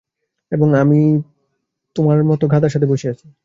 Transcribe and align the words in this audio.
এবং 0.51 0.67
এখন 0.67 0.81
আমি 0.83 0.99
তোমার 1.95 2.17
মত 2.23 2.41
গাধার 2.45 2.73
সাথে 2.73 2.87
বসে 2.87 3.07
আছি। 3.09 3.25